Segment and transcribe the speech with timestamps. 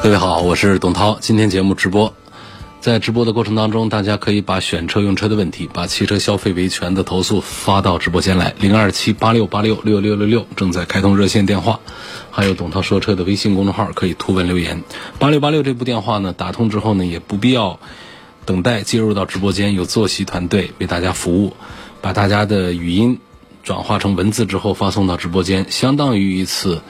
[0.00, 1.18] 各位好，我是董涛。
[1.20, 2.14] 今天节目直播，
[2.80, 11.80] 在直播的过程当中，大家可以把选车用车的问题，把汽车消费维权的投诉发到直播间来，零二七八六八六六六六六正在开通热线电话，
[12.30, 14.82] 还有董涛说车的微信公众号可以图文留言。
[15.18, 17.80] 八六八六这部电话呢，打通之后呢，也不必要
[18.46, 21.54] 等待接入到直播间，有坐席团队为大家服务，
[22.00, 23.18] 把大家的语音
[23.64, 26.80] 转化成文字之后发送到直播间，相当于一次。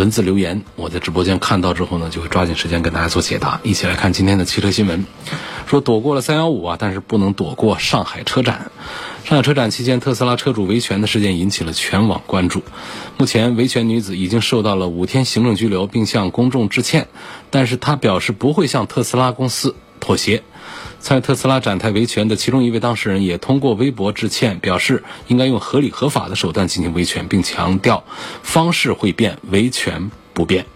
[0.00, 3.60] 文字留言，我在直播间看到之后呢，就会抓紧时间跟大家做解答。
[3.62, 5.04] 一起来看今天的汽车新闻，
[5.66, 8.70] 说躲过了三幺五啊，但是不能躲过上海车展。
[9.24, 12.62] 上海车展期间，特斯拉车主维权的事件引起了全网关注。
[13.18, 17.08] 目前，维权女子已经受到了五天行政拘留，并向公众致歉，
[17.50, 20.42] 但是她表示不会向特斯拉公司妥协。
[21.00, 28.04] 参与特斯拉展台维权的其中一位当事人也通过微博致歉，表示应该用合理合法的手段进行维权，并强调
[28.42, 30.66] 方式会变，维权不变。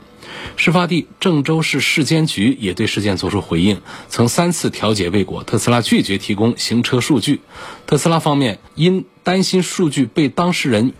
[0.57, 7.41] 事发地郑州市市监局也对事件作出回应，曾三次调解未果，特斯拉拒绝提供行车数据。
[7.87, 10.95] 特斯拉方面因担心数据被当事人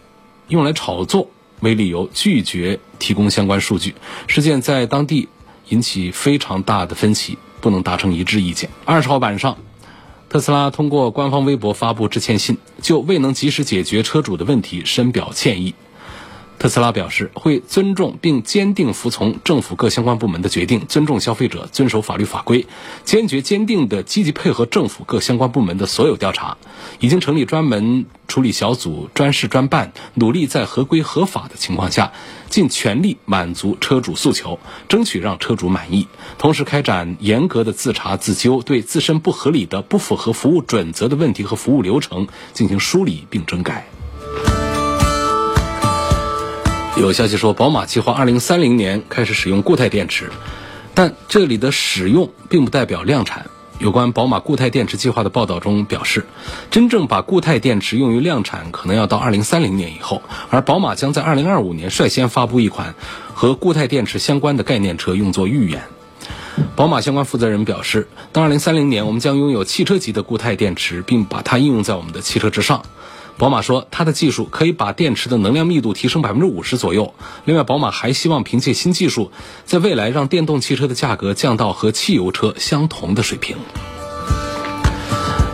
[0.49, 3.95] 用来炒作为理由，拒绝提供相关数据。
[4.27, 5.29] 事件在当地
[5.69, 7.39] 引起非常大的分歧。
[7.65, 8.69] 不能达成一致意见。
[8.85, 9.57] 二十号晚上，
[10.29, 15.75] 特斯拉通过官方微博发布致歉信，就未能及时解决车主的问题深表歉意。
[16.65, 22.67] 特斯拉表示会尊重并坚定服从政府各相关部门的决定，尊重消费者，遵守法律法规，
[23.05, 26.57] 坚决坚定地积极配合政府各相关部门的所有调查。
[27.01, 32.15] 已经成立专门处理小组，专事专办，努力在合规合法的情况下，
[32.49, 34.59] 尽全力满足车主诉求，
[34.89, 36.09] 争取让车主满意。
[36.39, 43.87] 同时开展严格的自查自纠，对自身不合理的、不符合服务准则的问题和服务流程进行梳理并整改。
[46.97, 50.31] 有消息说，宝马计划二零三零年开始使用固态电池，
[50.95, 53.47] 但这里的使用并不代表量产。
[53.81, 56.25] 有关宝马固态电池计划的报道中表示，
[56.71, 62.95] 真正把固态电池用于量产可能要到二零三零年以后，而宝马将在二零二五年率先发布一款
[63.35, 65.83] 和固态电池相关的概念车，用作预演。
[66.77, 72.85] 宝马相关负责人表示，到二零三零年，我们将拥有汽车级的固态电池，并把它应用在我们的汽车之上。
[73.37, 77.13] 宝马说，它的技术可以把电池的能量密度提升百分之五十左右。
[77.45, 79.33] 另外，宝马还希望凭借新技术，
[79.65, 83.57] 在未来让电动汽车的价格降到和汽油车相同的水平。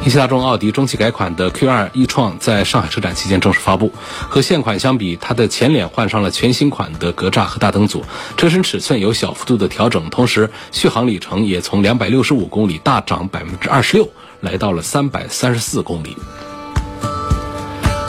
[0.05, 3.93] 一汽大众奥迪中期改款的 Q2 e-tron 在上海车展期间正式发布。
[4.29, 8.05] 和现款相比，它的前脸换上了全新款的格栅和大灯组，
[8.37, 14.09] 车身尺寸有小幅度的调整，同时续航里程也从两百六十五公里大涨百分之二十六，
[14.41, 16.17] 来到了三百三十四公里。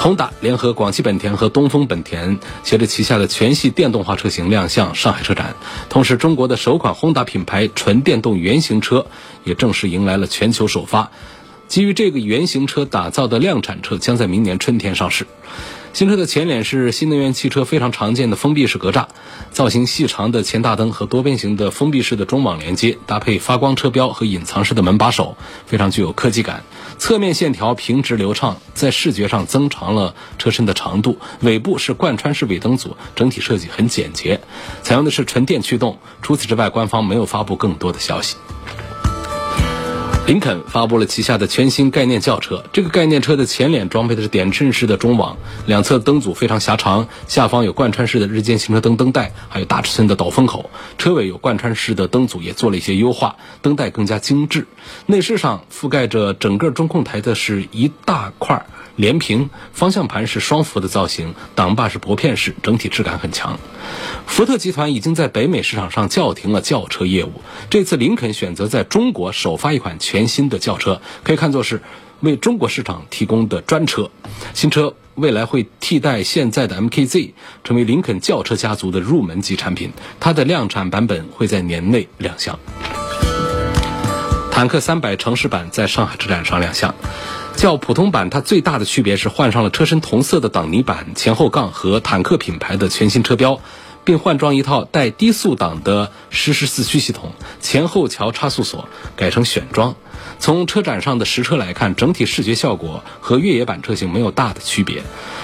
[0.01, 5.53] 宏达联合广汽本田和东风本田，携着旗下的全系电动化车型亮相上海车展。
[5.89, 9.05] 同时，中国的首款宏达品牌纯电动原型车
[9.43, 11.11] 也正式迎来了全球首发。
[11.71, 15.25] 基于这个原型车打造的量产车将在明年春天上市。
[15.93, 19.05] 新车的前脸是新能源汽车非常常见的封闭式格栅，
[19.51, 26.63] 造型细长的前大灯和多边形的封闭式的中网连接，搭配发光车标和隐藏式的门把手，非常具有科技感。
[26.97, 31.19] 侧面线条平直流畅，在视觉上增长了车身的长度。
[31.39, 34.41] 尾部是贯穿式尾灯组，整体设计很简洁，
[34.83, 35.99] 采用的是纯电驱动。
[36.21, 38.35] 除此之外，官方没有发布更多的消息。
[40.31, 42.63] 林肯发布了旗下的全新概念轿车。
[42.71, 50.69] 这个概念车的前脸装配的是点阵式的中网，两侧灯组非常狭长，下方有贯穿式的日间行车灯灯带，还有大尺寸的导风口。
[50.97, 54.67] 车尾有贯穿式的灯组，也做了一些优化，灯带更加精致。
[55.05, 58.65] 内饰上覆盖着整个中控台的是一大块。
[58.95, 63.57] 连屏方向盘是双幅的造型，挡把是薄片式，整体质感很强。
[64.25, 71.81] 福特集团已经在北美市场上叫停了轿车业务，这次林肯选择在中国首发一款全新的轿车，可以看作是
[72.21, 74.09] 为中国市场提供的专车。
[74.53, 77.33] 新车未来会替代现在的 MKZ，
[77.63, 79.91] 成为林肯轿车家族的入门级产品。
[80.19, 82.57] 它的量产版本会在年内亮相。
[84.51, 86.93] 坦克三百城市版在上海车展上亮相。
[87.61, 93.59] 较普通版，它最大的区别是换上了车身同色的挡泥板、前后杠和坦克品牌的全新车标，
[94.03, 99.93] 并换装一套带低速档的实时四驱系统，前后桥差速锁改成选装。
[100.39, 105.03] 从车展上的实车来看，整体视觉效果和越野版车型没有大的区别。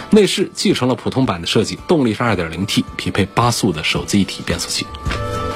[0.09, 4.87] 内饰继承了普通版的设计，动力是 2.0T，匹配八速的手自一体变速器。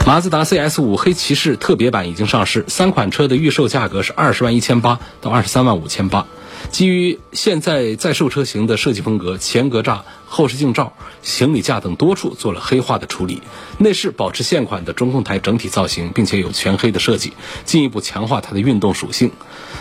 [0.05, 6.27] 马自达 CS5 黑骑士特别版已经上市，三款车的预售价格是二十万一千八到二十三万五千八。
[6.69, 13.41] 基于现在在售车型的设计风格，前格栅、后视镜罩、行李架等多处做了黑化的处理。
[13.77, 17.33] 内饰保持现款的中控台整体造型，并且有全黑的设计，
[17.65, 19.31] 进一步强化它的运动属性。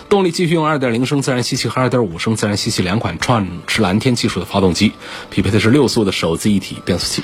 [0.08, 4.92] 动力继续用2.0升自然吸气和2.5升自然吸气两款创驰蓝天技术的发动机，
[5.30, 7.22] 匹配的是六速的手自一体变速器。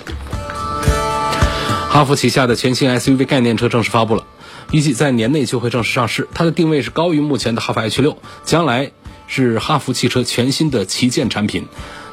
[1.89, 4.25] 哈弗旗下的全新 SUV 概念车正式发布了，
[4.71, 6.29] 预计在年内就会正式上市。
[6.35, 8.93] 它的定位是高于目前的哈弗 H 六，将来
[9.27, 11.67] 是哈弗汽车全新的旗舰产品。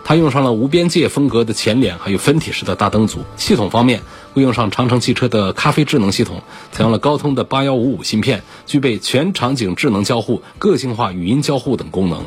[0.05, 3.21] 它用上了无边界风格的前脸，还有分体式的大灯组。
[3.37, 4.01] 系统方面
[4.33, 6.43] 会用上长城汽车的咖啡智能系统，
[6.73, 12.25] 采用了高通的八幺五五芯片，具备全场景智能交互、个性化语音交互等功能。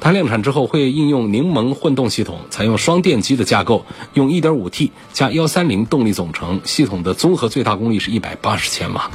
[0.00, 9.08] 它量产之后会应用柠檬混动系统，采用双电机的架构，用 1.5T 加130动力总成，系统的综合最大功率是180千瓦。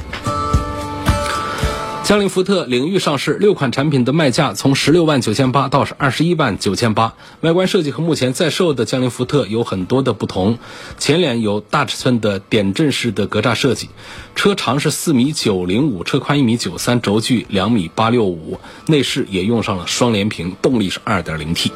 [2.10, 7.14] 江铃福特领域上市，六款产品的卖价从十六万九千八到是二十一万九千八。
[7.40, 10.58] 外观设计和目前在售的江铃福特有很多的不同。
[10.98, 13.90] 前脸有大尺寸的点阵式的格栅设计，
[14.34, 18.58] 车长是四米九零五，车宽一米九三，轴距两米八六五。
[18.86, 21.70] 内饰也用上了双联屏，动力是二点零 T。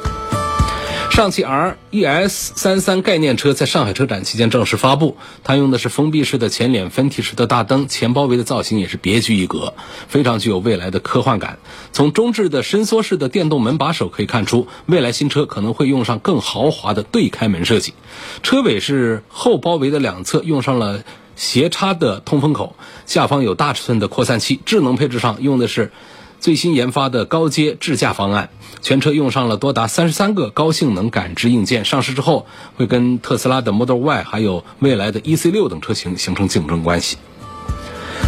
[1.15, 9.75] 上汽 R ES 三三概念车在上海车展期间正式发布，它用的是封闭式的前脸、分体式的大灯，前包围的造型也是别具一格，
[10.09, 11.61] 非常具有未来的科幻感。
[11.93, 17.95] 从中置的伸缩式的电动门把手可以看出，未来新车可能会用上更豪华的对开门设计。
[18.43, 21.05] 车尾是后包围的两侧用上了
[21.37, 22.75] 斜插的通风口，
[23.07, 24.61] 下方有大尺寸的扩散器。
[24.67, 25.93] 智能配置上用的是。
[26.41, 28.51] 最新研发的高阶智驾方案，
[28.85, 31.87] 全车用上了多达三十三个高性能感知硬件。
[31.87, 32.47] 上市之后，
[32.77, 37.17] 会跟特斯拉的 Model Y 还有未来的 EC6 等车型形成竞争关系。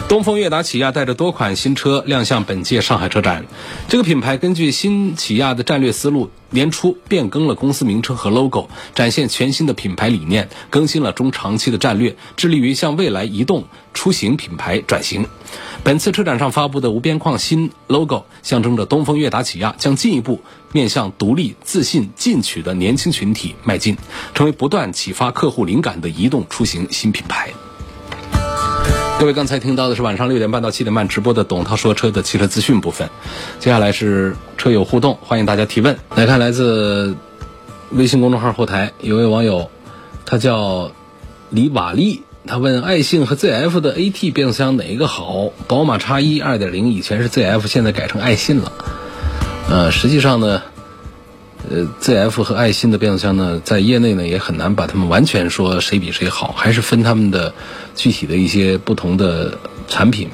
[0.08, 3.44] 东风悦达起亚带着多款新车亮相本届上海车展。
[3.86, 15.26] 这个品牌根据新起亚的战略思路，年初变更了公司名称和 logo，展现全新的品牌理念，更新了中长期的战略，致力于向未来移动出行品牌转型。
[15.86, 20.40] 本次车展上发布的无边框新 logo，象征着东风悦达起亚将进一步
[20.72, 23.96] 面向独立、自信、进取的年轻群体迈进，
[24.34, 27.50] 成为不断启发客户灵感的移动出行新品牌。
[29.20, 33.08] 各位刚才听到的是晚上六点半到七点半直播的董涛说车的汽车资讯部分，
[33.60, 35.96] 接下来是车友互动，欢迎大家提问。
[36.16, 37.16] 来看来自
[37.92, 39.70] 微信公众号后台有位网友，
[40.24, 40.90] 他叫
[41.50, 45.50] 李瓦利，他问爱信和 ZF 的 AT 变速箱哪一个好？
[45.66, 48.72] 宝马叉一二点零以前是 ZF，现在改成爱信了。
[49.69, 50.62] 呃，实际上呢。
[51.69, 57.54] 呃，ZF 和爱信的变速箱呢，在业内呢也很难把它们完全说谁比谁好，还是分他们的
[57.96, 59.58] 具体的一些不同的
[59.88, 60.28] 产品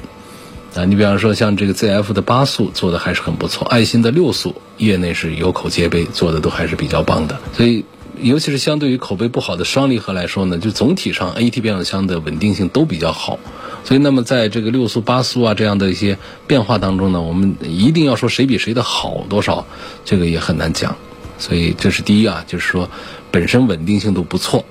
[0.75, 0.85] 啊。
[0.85, 7.39] 你比方说像这个 ZF 的八速做的还是很不错，爱信的六速业内是有口皆碑，做的都还是比较棒的。
[7.57, 7.87] 所以，
[8.23, 13.39] 尤其是相对于口碑不好的双离合来说呢，就总体上 AT 变速箱的稳定性都比较好。
[13.85, 19.67] 所以，那么在这个六速、八速啊这样的一些变化当中呢，我们一定要说谁比谁的好多少，
[20.05, 20.97] 这个也很难讲。
[21.39, 22.89] 所以这是第一啊，就是说
[23.33, 24.65] 本身稳定性都不错，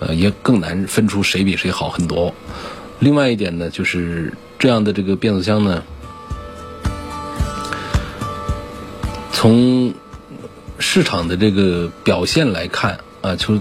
[0.00, 2.34] 呃，也更难分出谁比谁好很多。
[2.98, 5.82] 另外一点呢，就是这样的这个变速箱呢，
[9.32, 9.94] 从
[10.82, 13.58] 市场的这个表现来看啊，就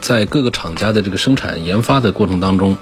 [0.00, 2.76] 在各个厂家的这个生产研发的过程当中，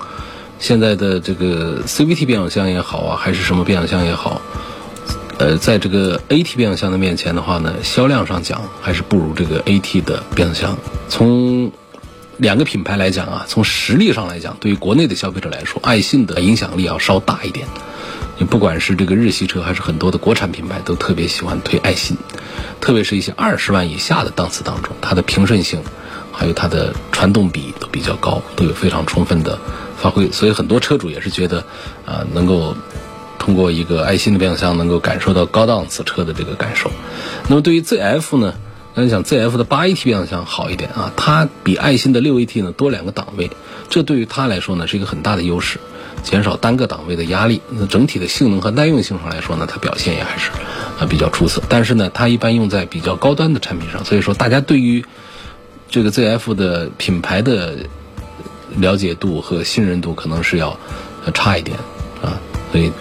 [0.59, 4.43] 现在的这个 CVT 变速箱也好啊，还是什么变速箱也好。
[5.39, 10.77] 呃，在这个 AT 变速箱的面前的话呢，销量上讲还是不如这个 AT 的变速箱。
[11.09, 11.71] 从
[12.39, 17.69] 两个品牌来讲啊，从实力上来讲，对于国内的消费者来说，爱信的影响力要稍大一点。
[18.39, 22.17] 你不管是这个日系车，还是很多的国产品牌，都特别喜欢推爱信。
[22.81, 25.83] 特别是一些二十万以下的档次当中，它的平顺性，
[26.33, 29.59] 还有它的传动比都比较高，都有非常充分的
[29.97, 30.31] 发挥。
[30.31, 31.65] 所以很多车主也是觉得，
[32.07, 32.77] 啊，能够。
[33.41, 36.91] 通过一个爱信的变速箱，能够感受到高档次车的这个感受。
[37.47, 38.55] 那么对于 ZF 呢，
[38.95, 43.51] 那你想 ZF 的八 AT 变速箱好一点啊，它比爱信的六 AT 呢多两个档位，
[43.89, 45.79] 这对于它来说呢是一个很大的优势，
[46.23, 47.61] 减少单个档位的压力。
[47.71, 50.51] 那整体的性能和耐用性上来说呢，它表现也还是
[50.99, 51.63] 啊比较出色。
[51.69, 55.05] 但是呢，它一般用在比较高端的产品上，所以说大家对于
[55.91, 57.77] 这个 ZF 的品牌的
[58.77, 60.79] 了解度和信任度可能是要
[61.33, 61.79] 差一点
[62.23, 62.39] 啊，
[62.71, 62.93] 所以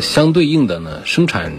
[0.00, 1.52] 相对应的呢，生产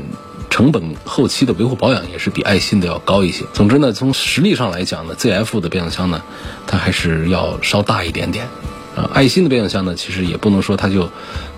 [0.49, 3.43] 成本后期的维护保养也是比爱信的要高一些。
[3.53, 6.21] 总之呢，从实力上来讲呢，ZF 的变速箱呢，
[6.65, 8.47] 它还是要稍大一点点
[8.95, 9.09] 啊。
[9.13, 11.09] 爱信的变速箱呢，其实也不能说它就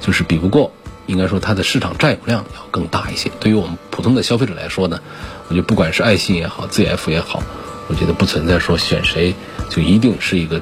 [0.01, 0.71] 就是比不过，
[1.05, 3.31] 应该说它的市场占有量要更大一些。
[3.39, 4.99] 对于我们普通的消费者来说呢，
[5.47, 7.43] 我觉得不管是爱信也好，ZF 也好，
[7.87, 9.33] 我觉得不存在说选谁
[9.69, 10.61] 就一定是一个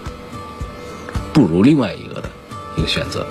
[1.32, 2.30] 不如另外一个的
[2.78, 3.26] 一个选择。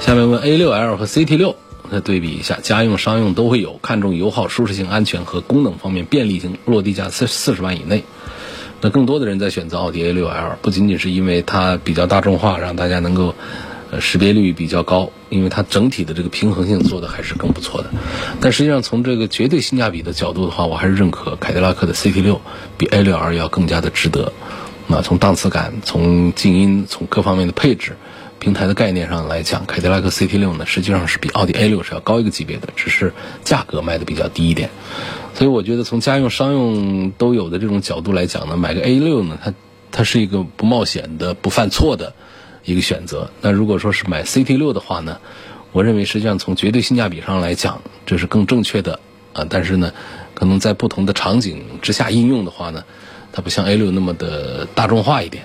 [0.00, 1.54] 下面问 A6L 和 CT6，
[1.92, 8.02] 再对比一下，家用、商用都会有，看重油耗、舒适性、安全和功能方面便利性，落地价四四十万以内。
[8.80, 13.34] 那更多的人在选择奥迪 A6L，不仅仅是因为它比较大众化，让大家能够
[13.90, 17.90] 呃识别率比较高，因为它整体的这个平衡性做的还是更不错的。
[18.40, 22.38] 但实际上从这个绝对性价比的角度的话，我还是认可凯迪拉克的 CT6
[22.78, 24.32] 比 A6L 要更加的值得。
[24.86, 27.96] 那从档次感、从静音、从各方面的配置。
[28.40, 33.12] 平台的概念上来讲，凯迪拉克 CT6 呢，实际上是比奥迪 A6 是要高一个级别的，只是
[33.44, 34.70] 价格卖的比较低一点。
[35.34, 39.54] 所以我觉得从家用、商用都有的这种角度来讲呢，买个 A6 呢，它
[39.92, 42.14] 它是一个不冒险的、不犯错的
[42.64, 43.30] 一个选择。
[43.42, 45.18] 那如果说是买 CT6 的话呢，
[45.72, 49.00] 我认为实际上从绝对性价比上来讲，这是更正确的
[49.34, 49.46] 啊。
[49.50, 49.92] 但是呢，
[50.32, 52.84] 可能在不同的场景之下应用的话呢，
[53.32, 55.44] 它不像 A6 那么的大众化一点。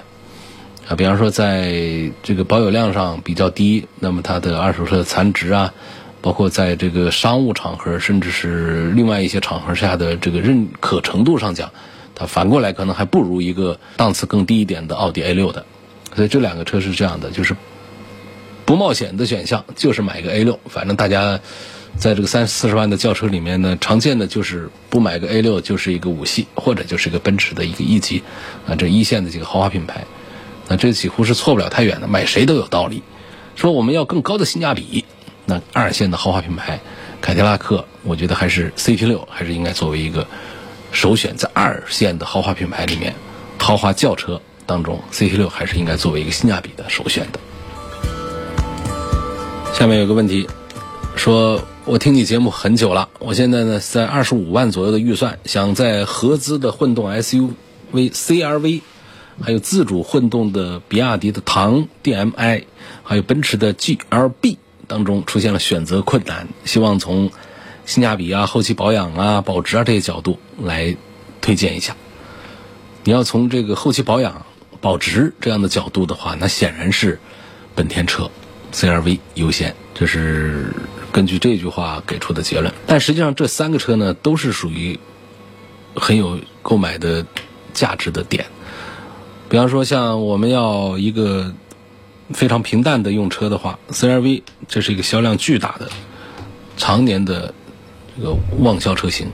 [0.88, 5.74] 啊，比方说在这个保有量上比较低，那么它的二手车残值啊，
[6.22, 11.72] 包括在这个商务场合，甚至是另外一些场合下的这个认可程度上讲，
[12.14, 15.66] 它反过来可能还不如一个档次更低一点的奥迪 A 六的。
[16.16, 17.56] 所以这两个车是这样的，就是
[18.64, 20.60] 不冒险的选项就是买个 A 六。
[20.70, 21.40] 反正大家
[21.98, 28.22] 在这个三四十万的轿车里面呢，常见的就是不买个 A 六就是一个五系，或者就是一个奔驰的一个 E 级
[28.68, 30.06] 啊，这一线的几个豪华品牌。
[30.68, 33.04] 那这几乎是错不了太远的，买谁都有道理。
[33.56, 35.06] 说我们要更高的性价比，
[35.46, 36.80] 那二线的豪华品牌，
[37.22, 40.28] 凯迪拉克，我觉得还是 CT 六还是应该作为一个
[40.92, 43.14] 首选，在二线的豪华品牌里面，
[43.60, 47.40] 豪华轿车当中，CT 六还是应该作为一个性价比的首选的。
[49.74, 50.48] 下面有个问题，
[51.16, 57.54] 说我听你节目很久了，我现在呢在二十五万左右的预算，想在合资的混动 SUV
[57.94, 58.82] CRV。
[59.42, 62.64] 还有自主混动的比亚迪的唐 DM-i，
[63.04, 67.32] 还有奔驰的 GLB 当中出现了选择困难，希望从
[67.86, 70.96] 性价比啊、后期保养啊、保值啊这些角度来
[71.42, 71.96] 推荐一下。
[73.04, 74.46] 你要从这个后期保养、
[74.82, 77.20] 保值这样的角度的话，那显然是
[77.76, 78.32] 本田车
[78.74, 80.74] CRV 优先，这是
[81.12, 82.74] 根据这句话给出的结论。
[82.88, 85.00] 但实际上这三个车呢，都是属于
[85.94, 87.26] 很有购买的
[87.74, 88.46] 价值的点。
[89.48, 91.54] 比方说，像我们要一个
[92.32, 95.90] 非常平淡的用车的话，CRV 这是一个销量巨大的、
[96.78, 97.54] 常年的
[98.18, 99.32] 这个旺销车型。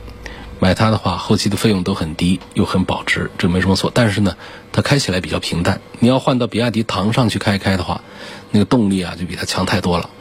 [0.59, 3.89] 买它的话，后期的费用都很低，又很保值，这没什么错。
[3.91, 4.37] 但是呢，
[4.71, 5.81] 它开起来比较平淡。
[5.99, 8.03] 你要换到比亚迪唐上去开开的话，
[8.51, 10.11] 那个动力啊就比它强太多了，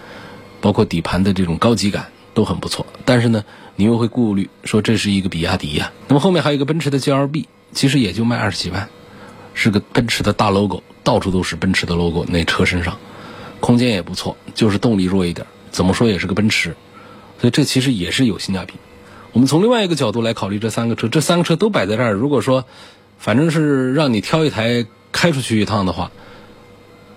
[0.62, 2.86] 包括底盘的这种高级感都很不错。
[3.04, 3.44] 但是呢，
[3.76, 5.92] 你又会顾虑说这是一个比亚迪呀。
[6.08, 7.44] 那么后面还有一个奔驰的 GLB，
[7.74, 8.88] 其实也就卖二十几万。
[9.54, 12.24] 是个奔驰的大 logo，到处都是奔驰的 logo。
[12.28, 12.96] 那车身上，
[13.60, 15.46] 空间也不错，就是动力弱一点。
[15.70, 16.74] 怎么说也是个奔驰，
[17.40, 18.74] 所以这其实也是有性价比。
[19.32, 22.12] 我们从另外一个角度来考虑这三个车，这三个车都摆在这儿。
[22.12, 22.64] 如果说，
[23.18, 26.10] 反正是让你挑一台开出去一趟的话，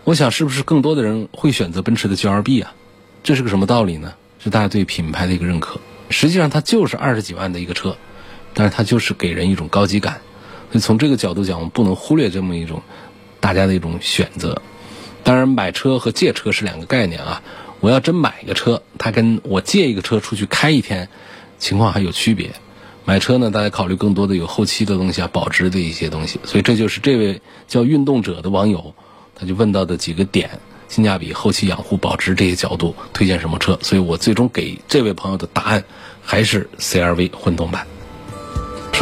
[0.03, 2.73] 我想是不是更多的人会选择奔驰的 GLB 啊？
[3.23, 4.13] 这是个什么道理呢？
[4.37, 5.79] 是大家对品牌的一个认可。
[6.09, 7.95] 实际上它就是二十几万的一个车，
[8.53, 10.21] 但是它就是给人一种高级感。
[10.79, 12.81] 从这个角度讲，我们不能忽略这么一种
[13.39, 14.61] 大家的一种选择。
[15.23, 17.41] 当然，买车和借车是两个概念啊。
[17.79, 21.09] 我要真买一个车，它跟我借一个车出去开一天，
[21.59, 22.51] 情况还有区别。
[23.05, 26.39] 买车呢，大家考虑更多的有后期的东西啊，保值的一些东西。
[26.45, 28.95] 所以这就是这位叫运动者的网友，
[29.35, 30.49] 他就问到的几个点：
[30.87, 33.77] 性价比、后期养护、保值这些角度，推荐什么车？
[33.81, 35.83] 所以我最终给这位朋友的答案
[36.21, 37.85] 还是 CRV 混动版。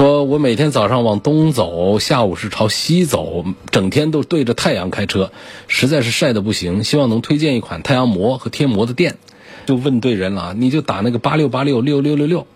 [0.02, 5.32] 说我每天早上往东走，下午是朝西走，整天都对着太阳开车，
[5.68, 6.84] 实在是晒得不行。
[6.84, 9.20] 希望能推荐一款太阳膜和贴膜的店，
[9.68, 10.56] 就问对人了啊！
[10.58, 12.48] 你就打那个八六八六六六六六，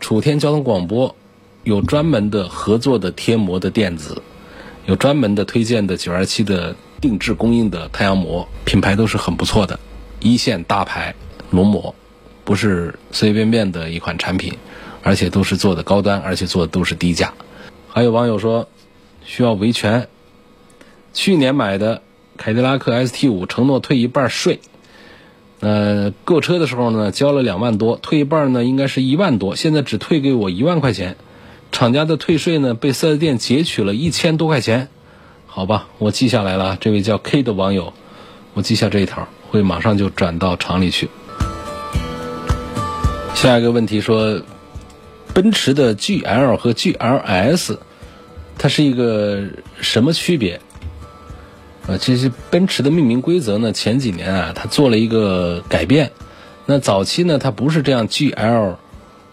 [0.00, 1.14] 楚天交通广播
[1.64, 4.22] 有专门的合作的贴膜的店子，
[4.86, 9.78] 有专门的推荐的九二七的定制供应的太阳膜，品牌都是很不错的，
[10.18, 11.14] 一线大牌
[11.50, 11.94] 龙膜，
[12.42, 14.54] 不是随随便便的一款产品。
[15.04, 17.34] 而且都是做的高端，而且做的都是低价。
[17.88, 18.68] 还有网友说
[19.24, 20.08] 需要维权。
[21.12, 22.02] 去年买的
[22.36, 24.58] 凯迪拉克 ST 五，承诺退一半税。
[25.60, 31.16] 呃，购车的时候呢，交了两万多，退一半呢，应该是一万多，现在只退给我一万块钱。
[31.70, 34.88] 厂家的退税呢，被四 S 店截取了一千多块钱。
[35.46, 36.76] 好吧，我记下来了。
[36.80, 37.92] 这位叫 K 的网友，
[38.54, 41.08] 我记下这一条，会马上就转到厂里去。
[43.34, 44.40] 下一个问题说，
[45.34, 47.76] 奔驰的 GL 和 GLS，
[48.56, 49.42] 它是一个
[49.80, 50.60] 什么区别？
[51.86, 56.10] 啊，其实奔驰的命名规则呢，前几年啊，它做了一个改变。
[56.64, 58.76] 那早期呢，它不是这样，GL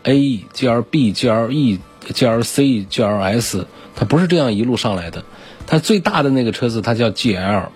[0.04, 1.80] A、GL B、GL E、
[2.10, 3.66] GL C、GL S，
[3.96, 5.24] 它不是这样一路上来的。
[5.66, 7.68] 它最大的那个车子它叫 GL，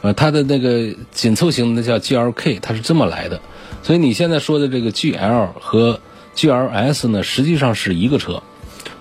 [0.00, 3.38] 呃，它的那个紧凑型的叫 GLK，它是这么来的。
[3.82, 6.00] 所以你现在说的这个 GL 和
[6.38, 8.44] GLS 呢，实际上是一个车，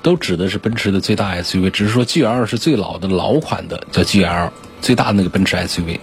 [0.01, 4.50] 都指的是奔驰的最大 SUV，只是说 GL 是最老的老款的，叫 GL。
[4.79, 6.00] 最大的那个奔驰 SUV，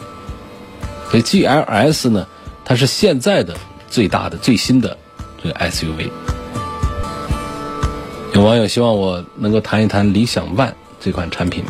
[1.09, 2.26] 所以 GLS 呢，
[2.64, 3.55] 它是现在的
[3.88, 4.99] 最大的最新的
[5.41, 6.11] 这个 SUV。
[8.33, 11.64] 有网友希望我能够谈一谈理想 ONE 这款产品，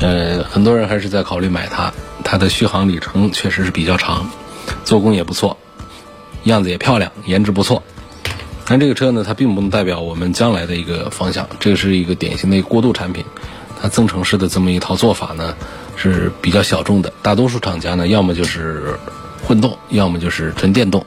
[0.00, 1.92] 呃，很多人还是在考虑买它，
[2.22, 4.30] 它的续航里程确实是比较长，
[4.84, 5.58] 做工也不错，
[6.44, 7.82] 样子也漂亮，颜值不错。
[8.66, 13.24] 但这个车呢，它并不能代表我们将来的一个方向，这是一个典型的过渡产品，
[13.80, 15.54] 它增程式的这么一套做法呢。
[15.96, 18.98] 是比较小众的，大多数厂家呢，要么就是
[19.46, 21.06] 混动，要么就是纯电动，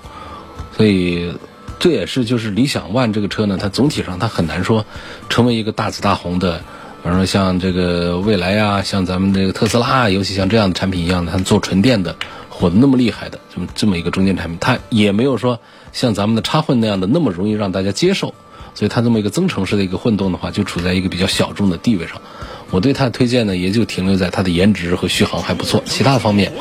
[0.78, 1.34] 所以
[1.78, 4.86] 这也是就是理想 ONE 这个车呢，它总体上它很难说
[5.28, 6.60] 成为一个大紫大红的，
[7.04, 12.16] 比如说像这个蔚来呀，像咱们这个特斯拉，啊尤其像这样的产品一样的，它做纯电的
[12.48, 15.60] 火的那么厉害的这么这么一个中间产品，它也没有说
[15.98, 18.36] 像咱们的插混那样的那么容易让大家接受，
[18.76, 22.22] 所以它这么一个增程式的一个混动的话，就处在一个比较小众的地位上。
[22.70, 26.54] 我对它的推荐呢，也就停留在它的颜值和续航还不错，其他方面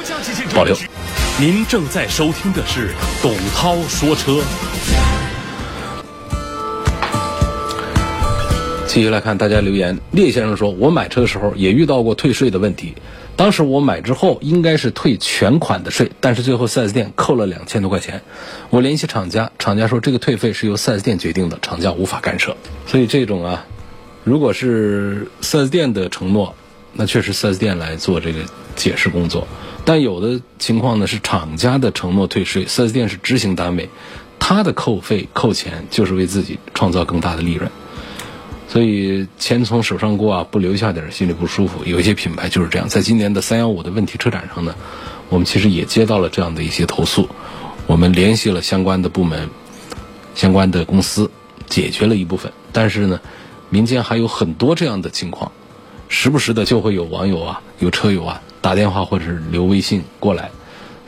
[0.54, 0.74] 保留。
[1.38, 4.40] 您正在收听的是董涛说车。
[8.86, 12.94] 继续来看大家留言，聂先生说：“我买车的时候也遇到过退税的问题，
[13.36, 18.22] 当时我买之后应该是退全款的税，但是最后 4S 店扣了两千多块钱。
[18.70, 22.56] 我联系厂家，厂家说这个退费是由 4S 店决定的，厂家无法干涉。
[22.86, 23.64] 所以这种啊。”
[24.26, 26.56] 如果是四 S 店的承诺，
[26.94, 28.40] 那确实四 S 店来做这个
[28.74, 29.46] 解释工作。
[29.84, 33.88] 但有的情况呢是厂家的承诺退税，四 S 店是执行单位，
[34.40, 37.70] 他的扣费扣钱就是为自己创造更大的利润。
[38.68, 41.84] 所以钱从手上过啊，不留下点心里不舒服。
[41.84, 42.88] 有一些品牌就是这样。
[42.88, 44.74] 在今年的三幺五的问题车展上呢，
[45.28, 47.28] 我们其实也接到了这样的一些投诉，
[47.86, 49.48] 我们联系了相关的部门、
[50.34, 51.30] 相关的公司，
[51.66, 52.52] 解决了一部分。
[52.72, 53.20] 但是呢。
[53.68, 55.50] 民间还有很多这样的情况，
[56.08, 60.48] 时不时的就会有网友啊、有车友啊打电话或者是留微信过来，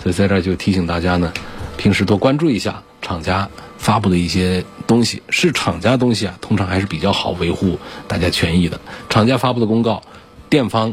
[0.02, 1.32] 所以在这儿就提醒大家呢，
[1.78, 5.22] 平时多关注一下厂家发布的一些东西。
[5.30, 8.78] 是厂家东西啊，通常还是比较好维护大家权益的。
[9.08, 10.02] 厂家发布的公告，
[10.50, 10.92] 店方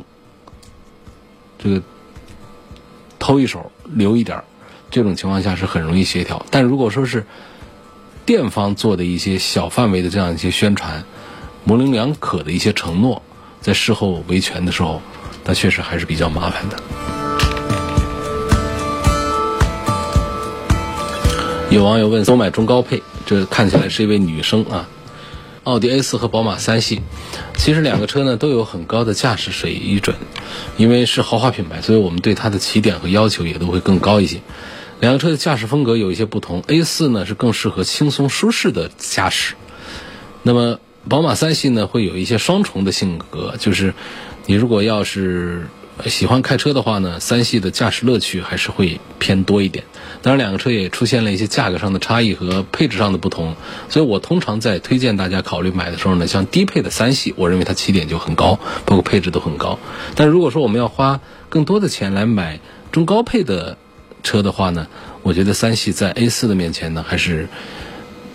[1.58, 1.82] 这个
[3.19, 4.41] 偷一手留一点，
[4.91, 6.45] 这种情况下是很容易协调。
[6.52, 7.26] 但如果说是
[8.26, 11.04] 店方做的一些小范围的这样一些宣传，
[11.63, 13.21] 模棱两可的一些承诺，
[13.60, 15.02] 在事后维权的时候，
[15.43, 17.04] 那确实还是比较麻烦的。
[21.75, 24.88] 有网友问：都买中高配，这看起来是一位女生啊。
[25.65, 27.01] 奥迪 A 四和宝马三系，
[27.57, 30.15] 其实两个车呢都有很高的驾驶水准，
[30.77, 34.39] 因为是豪华品牌，所以我们对它的起点和要求也都会更高一些。
[35.01, 39.55] 两个车的驾驶风格有一些不同，A 四呢是更适合轻松舒适的驾驶，
[40.43, 40.79] 那么。
[41.07, 43.93] 宝马三系呢会有一些双重的性格，就是
[44.47, 45.67] 你如果要是
[46.03, 49.86] 喜欢开车的话呢，三系的驾驶乐趣还是会偏多一点。
[50.21, 53.55] 当然，两个车也出现了一些价格上的差异和配置上的不同，
[53.89, 59.79] 所以我通常在推荐大家考虑买的时候呢，像低配的三系，我认为它起点就很高，包括配置都很高。
[60.15, 62.60] 但如果说我们要花更多的钱来买
[62.91, 63.77] 中高配的
[64.21, 64.88] 车的话呢，
[65.23, 67.47] 我觉得三系在 A 四的面前呢还是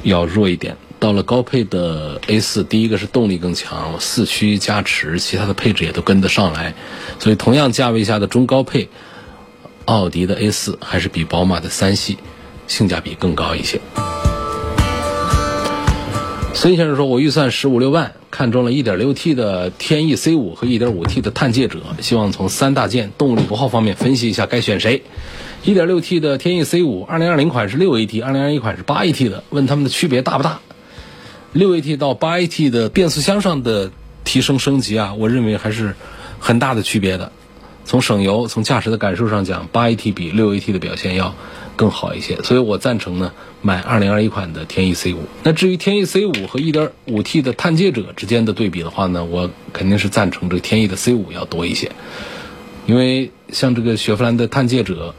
[0.03, 0.77] 要弱一点。
[1.01, 6.75] 到了高配的 A 四，第一个是动力更强，四驱加持，其他的配置也都跟得上来，
[7.19, 8.91] 所以同样价位下的中高配，
[9.87, 12.19] 奥迪的 A 四还是比宝马的三系
[12.69, 13.81] 性价比更高一些。
[16.53, 25.03] 孙先生说：“我预算十五六万，看中了一点六 T 的天翼 C 五和一点五 T 的探界者，希望从三大件动力油耗方面分析一下该选谁。
[25.65, 30.61] 一点六 T 的天翼 C 五，二零二零款是六 AT，二零二一款是八 AT 的，问他们的区别大不大？”
[31.53, 33.91] 六 AT 到八 AT 的变速箱上的
[34.25, 35.95] 提升升级啊，我认为还是
[36.39, 37.33] 很大的区别的。
[37.85, 41.35] 从省油、从驾驶的感受上讲，八 AT 比六 AT 的表现要
[41.75, 43.33] 更好一些，所以我赞成呢
[43.63, 45.25] 买二零二一款的天翼 C 五。
[45.43, 51.91] 那至于天翼 C 五和一点五 T 的探界者之间的对比的话呢，我肯定是赞成这个天翼的 C 五要多一些，
[52.87, 55.17] 因为像这个雪佛兰的探界者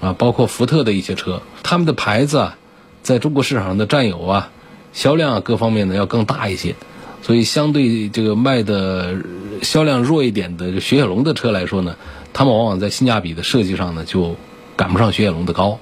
[0.00, 2.58] 啊，包括福特的一些车，他们的牌子啊，
[3.04, 4.50] 在中国市场上的占有啊、
[4.92, 6.74] 销量啊各方面呢要更大一些。
[7.22, 9.14] 所以，相对这个卖的
[9.62, 11.94] 销量弱一点的雪铁龙的车来说呢，
[12.32, 14.34] 他们往往在性价比的设计上呢就
[14.74, 15.78] 赶不上雪铁龙的高。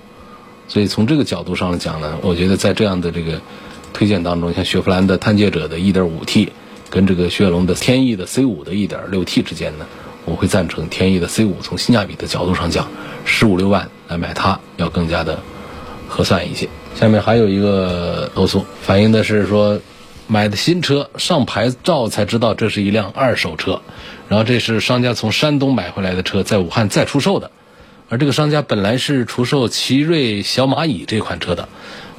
[0.68, 3.40] 所以从这个角度上来讲呢，我觉得在这样的这个
[3.94, 6.48] 推荐当中，像雪佛兰的探界者的 1.5T
[6.90, 9.86] 跟这个雪铁龙的天翼的 C5 的 1.6T 之间呢，
[10.26, 12.86] 我会赞成天翼的 C5 从性价比的角度上讲，
[13.24, 15.40] 十五六万来买它要更加的
[16.06, 16.68] 合算一些。
[16.94, 19.80] 下面还有一个投诉，反映的是说。
[20.32, 23.82] 买的新车上牌照才知道这是一辆二手车，
[24.28, 27.50] 然后这是商家从山东买回来的车，在武汉再出售的，
[28.08, 31.68] 而这个商家本来是出售奇瑞小蚂蚁这款车的，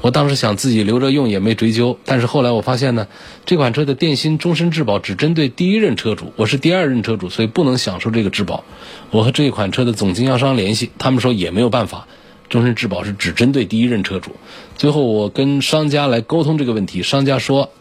[0.02, 3.08] 我当时想自己留着用也没追究，但是后来我发现呢，
[3.46, 8.66] 这款车的电芯终身质保只针对第一任车主，我是第二任车主，所以不能享受这个质保。
[9.12, 12.08] 我和这款车的总经销商联系，他们说也没有办法，
[12.52, 14.36] 终身质保是只针对第一任车主。
[14.78, 17.72] 最后我跟商家来沟通这个问题，商家说。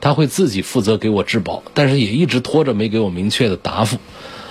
[0.00, 3.96] 他会自己负责给我质保，但是也一直拖着没给我明确的答复。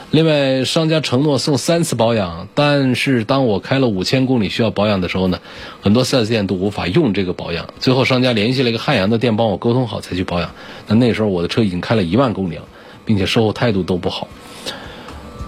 [0.10, 5.40] 另外，商家承诺送三次保养，但是当我开了五千公里需要保养的时候呢，
[5.80, 7.72] 很多 4S 店都无法用这个保养。
[7.80, 10.50] 最后，商家联系了一个汉阳的店帮我沟通好才去保养。
[10.88, 12.64] 那那时候我的车已经开了一万公里了，
[13.06, 14.28] 并且售后态度都不好。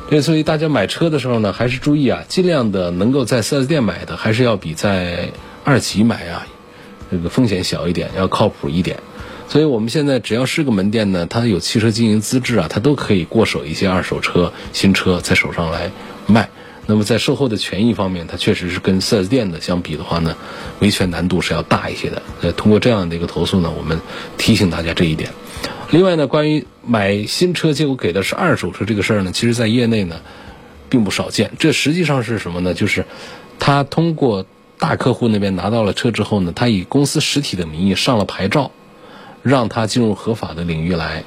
[0.07, 5.29] 对所以大家买车的时候呢，还是注意啊，尽量的能够在 4S 店买的，还是要比在
[5.63, 6.45] 二级买啊，
[7.11, 8.99] 这个风险小一点，要靠谱一点。
[9.47, 15.91] 所以我们现在只要是个门店呢，它有汽车经营资质啊，它都可以过手一些二手车、新车在手上来
[16.27, 16.49] 卖。
[16.87, 20.35] 那么在售后的权益方面，它确实是跟 4S 店的相比的话呢，
[20.79, 22.21] 维权难度是要大一些的。
[22.41, 23.99] 呃，通过这样的一个投诉呢，我们
[24.37, 25.31] 提醒大家这一点。
[25.91, 30.21] 另外呢，关于买新车结果给的是二手车这个事儿呢，其实在业内呢
[30.89, 31.51] 并不少见。
[31.59, 32.73] 这实际上是什么呢？
[32.73, 33.05] 就是
[33.59, 34.45] 他通过
[34.77, 38.71] 大客户那边拿到了车之后呢，他以公司实体的名义上了牌照。
[39.43, 41.23] 让他进入合法的领域来，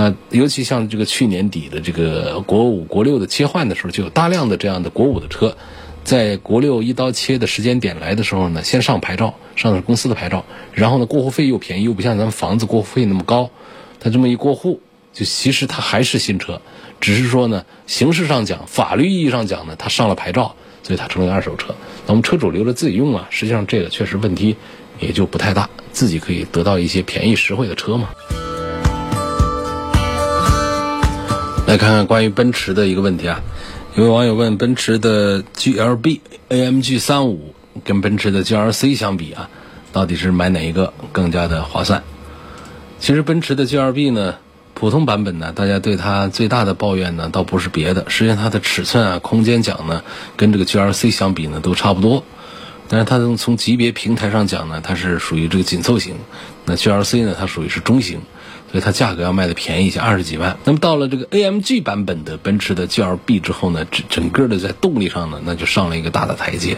[0.00, 5.58] 那尤其像这个去年底的这个国五、国六的切换的时候，就有大量的这样的国五的车，
[6.04, 13.50] 在国六一刀切的时间点来的时候呢，先上牌照，上的是公司的牌照，然后呢过户费又便宜，又不像咱们房子过户费那么高，
[14.00, 14.80] 它这么一过户，
[15.12, 16.62] 就其实它还是新车，
[16.98, 21.74] 只是说呢，形式上讲，法律意义上讲呢，它上了牌照，所以它成了二手车。
[22.06, 24.56] 那我们车主留着自己用啊，实际上这个确实问题。
[24.98, 28.10] 也就不太大，自己可以得到一些便宜实惠的车嘛。
[31.70, 33.40] 来看看关于奔驰的一个问题啊，
[33.94, 37.54] 有位网友问：奔驰的 GLB AMG 三五
[37.84, 39.48] 跟奔驰的 GLC 相比啊，
[39.92, 42.02] 到底是买哪一个更加的划算？
[42.98, 44.34] 其实奔驰的 GLB 呢，
[44.74, 50.02] 普通版本呢，大家对它最大的抱怨呢，倒不是别的，实际上它的尺寸啊、空间讲呢，
[50.36, 52.24] 跟这个 GLC 相比呢，都差不多。
[52.88, 56.16] 但是它从从级别平台上讲呢，它是属于这个紧凑型，
[56.64, 58.22] 那 G L C 呢，它属于是中型，
[58.70, 60.56] 所以它价格要卖的便宜一些，二十几万。
[60.64, 66.76] 那么到了这个 A M G 版本的奔驰的 G L B 之后呢，整整个的在动力上呢，那就上了一个大的台阶，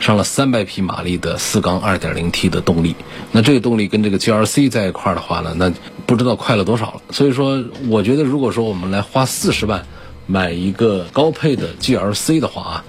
[0.00, 2.96] 上了三百匹马力的四缸二点零 T 的动力。
[3.32, 5.72] 那这个动力跟这个 G L C 在一块儿的话呢，那
[6.06, 7.02] 不知道快了多少了。
[7.10, 9.86] 所以说，我觉得如果说我们来花四十万
[10.26, 12.84] 买一个高配的 G L C 的话啊。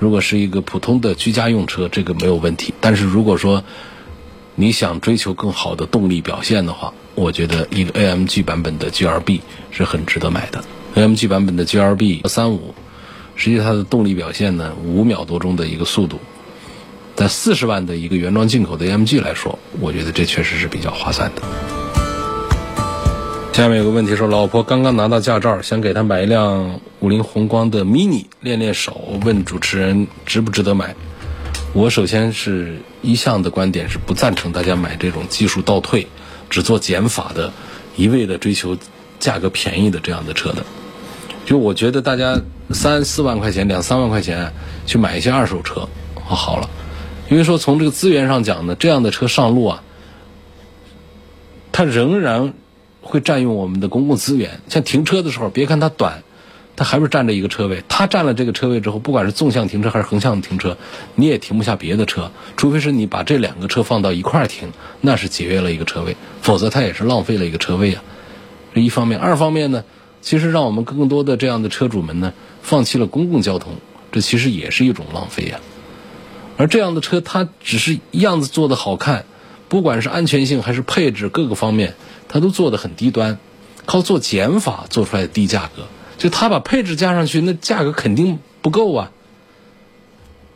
[0.00, 2.72] 如果是一个普通的居家用车，这个没有问题。
[2.80, 3.64] 但是如果说
[4.60, 9.38] 你想追求更好的动力表现的话，我觉得一个 AMG 版本的 GLB
[9.70, 10.60] 是很值得买的。
[10.96, 12.74] AMG 版本的 GLB 三五，
[13.36, 16.18] 实际它的动力表现呢，五秒多钟的一个速度，
[17.14, 21.42] 在四十万的一个原装进口的 AMG 来说，我觉得这确实是比较划算的。
[23.52, 30.92] 下面有个问题说，老婆刚刚拿到驾照，想给她买一辆五菱宏光的 mini 练练手，问主持人值不值得买？
[31.78, 36.08] 我首先是一向的观点是不赞成大家买这种技术倒退、
[36.50, 37.52] 只做减法的、
[37.94, 38.76] 一味的追求
[39.20, 40.66] 价格便宜的这样的车的。
[41.46, 42.40] 就我觉得大家
[42.72, 44.52] 三四万块钱、两三万块钱
[44.86, 46.68] 去买一些二手车好了，
[47.30, 49.84] 因为说从这个资源上讲呢，这样的车上路啊，
[51.70, 52.54] 它仍然。
[53.00, 56.24] 会占用我们的公共资源，像停车的时候，别看它短，
[56.78, 57.82] 它还是占着一个车位。
[57.88, 60.78] 它占了这个车位之后，不管是纵向停车还是横向停车，
[61.16, 68.02] 你也停不下别的车，除非是你把这两个车放到一块儿停，那是节约了一个车位，否则它也是浪费了一个车位啊。
[68.72, 69.18] 这一方面。
[69.18, 69.82] 二方面呢，
[70.22, 73.74] 其实让我们更多的这样的车主们呢，放弃了公共交通，
[74.12, 75.58] 这其实也是一种浪费呀。
[76.56, 79.24] 而这样的车，它只是样子做的好看，
[79.68, 81.94] 不管是安全性还是配置各个方面，
[82.28, 83.38] 它都做的很低端，
[83.84, 85.88] 靠做减法做出来的低价格。
[86.18, 89.10] 就它把配置加上去，那价格肯定不够啊。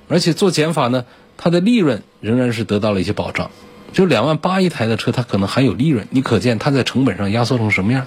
[0.09, 1.07] 而且做减法呢，
[1.38, 3.51] 它的利润仍然是得到了一些保障。
[3.92, 8.07] 就两万八一台的车，它可能还有利润，你可见它在成本上压缩成什么样？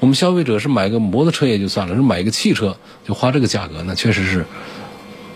[0.00, 4.44] 我们消费者是买个摩托车也就算了，是买一个汽车就花这个价格，那确实是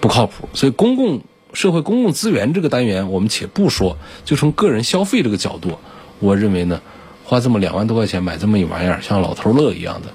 [0.01, 0.49] 不靠谱。
[0.53, 1.23] 所以公共
[1.55, 5.79] 社会公共资源这个单元，我们且不说，就从个人消费这个角度，
[6.19, 6.83] 我认为呢，
[7.25, 10.09] 花这么两万多块钱买这么一玩意儿，像老头乐一样的，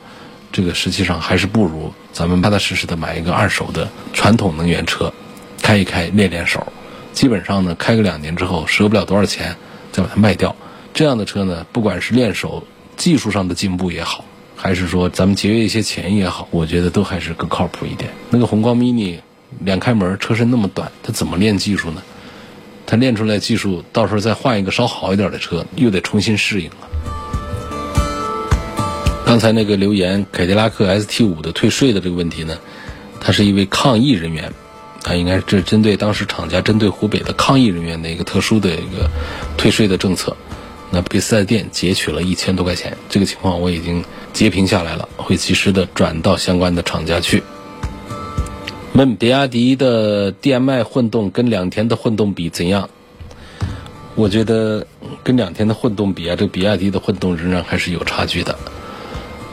[0.56, 5.14] 这个实际上还是不如咱们踏踏实实的买一个二手的传统能源车，
[5.62, 6.66] 开一开练练手。
[7.12, 9.54] 基本上呢，开个两年之后，折不了多少钱。
[9.92, 10.56] 再把它卖掉，
[10.94, 12.66] 这样的车呢，不管是练手、
[12.96, 14.24] 技术上的进步也好，
[14.56, 18.10] 还是说咱们节约一些钱也好，我觉得都还是更靠谱一点。
[18.30, 19.20] 那个宏光 mini
[19.60, 22.02] 两开门，车身那么短，它怎么练技术呢？
[22.86, 26.85] 它练出来技术，到时候再换一个稍好一点的车，又得重新适应了。
[29.26, 32.56] 刚才那个留言，凯迪拉克 ST 五的退税的这个问题呢，
[33.20, 34.54] 他是一位抗疫人员。
[35.08, 39.08] 它应该是针对当时厂家针对湖北的抗疫人员的一个特殊的一个
[39.56, 40.36] 退税的政策，
[40.90, 42.98] 那被四 S 店截取了一千多块钱。
[43.08, 47.44] 这个情况我已经截屏下来了，会及时的转到相关的厂家去。
[48.94, 52.90] 问比亚迪的 DM-i 混动跟两天的混动比怎样？
[54.16, 54.88] 我觉得
[55.24, 58.58] 跟两天的混动比啊，这比亚迪的混动仍然还是有差距的。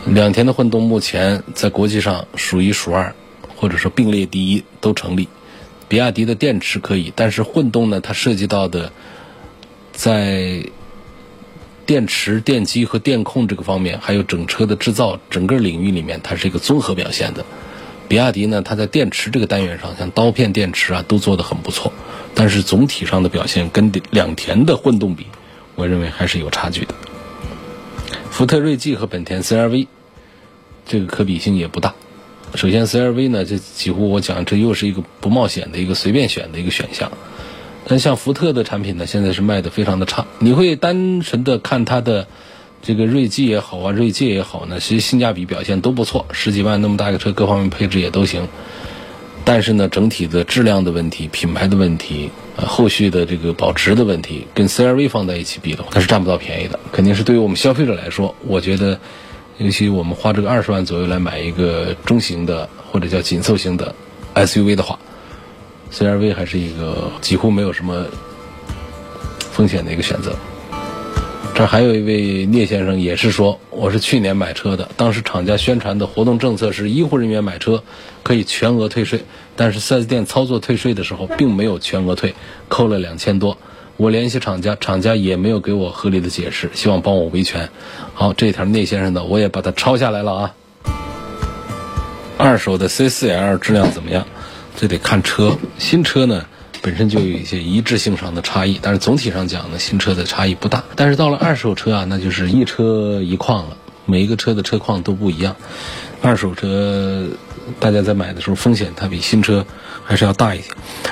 [0.06, 3.14] 两田的混动目前在国际上数一数二，
[3.56, 5.28] 或者说并列第一都成立。
[5.88, 8.92] 比亚迪的电池可以，但是混动呢，它涉及到的
[9.92, 10.64] 在
[11.86, 17.44] 电池、电机和电控这个方面，还有整车的制造整个领域里面，它是一个综合表现的。
[18.08, 21.92] 比亚迪呢，它在电池这个单元上，像刀片电池啊，都做得很不错，
[22.34, 25.26] 但是总体上的表现跟两田的混动比，
[25.76, 26.94] 我认为还是有差距的。
[28.32, 29.88] 福特锐际和本田 CR-V
[30.86, 31.94] 这个可比性也不大。
[32.54, 37.12] 首先，CRV 呢，这几乎我讲，这又是一个不冒险的一个随便选的一个选项。
[37.86, 40.26] 但像福特的产品呢，现在是卖的非常的差。
[40.38, 42.26] 你会单纯的看它的
[42.80, 48.48] 这个锐际也好啊，锐界也好呢，其实性价比表现都不错，十几万那么大一个车，各方面配置也都行。
[49.44, 56.78] 但是呢，整体的质量的问题、品牌的问题、呃，后续的这个保值的问题，跟 CRV 放在一起比的话，它是占不到便宜的。
[56.92, 58.98] 肯定是对于我们消费者来说，我觉得。
[59.58, 63.94] 尤其我们花这个二十万左右来买一个中型的或者叫紧凑型的
[64.34, 64.98] SUV 的话
[65.92, 68.06] ，CRV 还是一个几乎没有什么
[69.52, 70.34] 风险的一个选择。
[71.54, 77.84] 这还有一位聂先生也是说，我是去年买车的，当时厂家宣传的活动政策是医护人员买车
[78.22, 79.22] 可以全额退税，
[79.54, 82.34] 但是 4S 店操作退税的时候并没有全额退，
[82.68, 83.58] 扣了两千多。
[83.98, 87.68] 我联系厂家，厂家也没有给我合理的解释，希望帮我维权。
[88.14, 90.54] 好，这条聂先生的我也把它抄下来了啊。
[92.38, 94.26] 二手的 C4L 质量怎么样？
[94.74, 96.46] 这得看车，新车呢
[96.82, 100.84] 本身就有一些一致性上的差异，但是总体上讲呢，新车的差异不大。
[100.94, 105.56] 但是到了二手车啊，那就是一车一况了，每一个车的车况都不一样。
[106.20, 107.26] 二手车
[107.80, 109.64] 大家在买的时候风险它比新车。
[110.04, 110.64] 还是要大一些。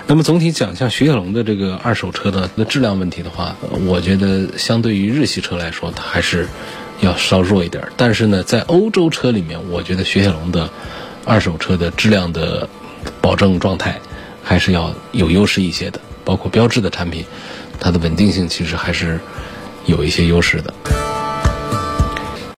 [0.08, 3.54] 那么总体讲，像雪铁龙的这个二手车的那质量问题的话，
[3.86, 6.48] 我觉得相对于日系车来说，它还是
[7.00, 7.84] 要稍弱一点。
[7.96, 10.68] 但是呢，在欧洲车里面，我觉得雪铁龙的
[11.24, 12.68] 二手车的质量的
[13.20, 14.00] 保证状态
[14.50, 16.00] 还是要有优势一些的。
[16.24, 17.24] 包括标志的产品，
[17.78, 19.20] 它的稳定性其实还是
[19.86, 20.74] 有一些优势的。